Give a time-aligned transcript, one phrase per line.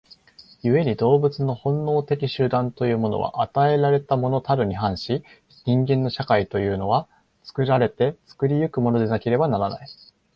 [0.63, 5.23] 故に動物の本能的集団というものは与えられたものたるに反し、
[5.67, 7.07] 人間の社会というのは
[7.43, 9.87] 作られて作り行くものでなければならない。